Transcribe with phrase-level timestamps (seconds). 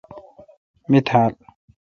[0.89, 1.33] می تھال۔